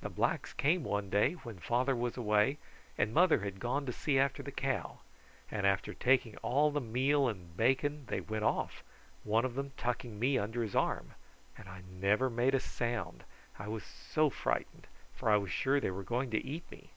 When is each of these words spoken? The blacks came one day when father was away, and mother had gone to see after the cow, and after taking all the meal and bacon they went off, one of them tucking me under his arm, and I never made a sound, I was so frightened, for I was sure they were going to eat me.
The 0.00 0.08
blacks 0.10 0.52
came 0.52 0.84
one 0.84 1.10
day 1.10 1.32
when 1.32 1.58
father 1.58 1.96
was 1.96 2.16
away, 2.16 2.58
and 2.96 3.12
mother 3.12 3.40
had 3.40 3.58
gone 3.58 3.84
to 3.86 3.92
see 3.92 4.16
after 4.16 4.40
the 4.40 4.52
cow, 4.52 5.00
and 5.50 5.66
after 5.66 5.92
taking 5.92 6.36
all 6.36 6.70
the 6.70 6.80
meal 6.80 7.26
and 7.26 7.56
bacon 7.56 8.04
they 8.06 8.20
went 8.20 8.44
off, 8.44 8.84
one 9.24 9.44
of 9.44 9.56
them 9.56 9.72
tucking 9.76 10.20
me 10.20 10.38
under 10.38 10.62
his 10.62 10.76
arm, 10.76 11.14
and 11.58 11.68
I 11.68 11.80
never 11.90 12.30
made 12.30 12.54
a 12.54 12.60
sound, 12.60 13.24
I 13.58 13.66
was 13.66 13.82
so 13.82 14.30
frightened, 14.30 14.86
for 15.12 15.28
I 15.30 15.36
was 15.36 15.50
sure 15.50 15.80
they 15.80 15.90
were 15.90 16.04
going 16.04 16.30
to 16.30 16.44
eat 16.46 16.70
me. 16.70 16.92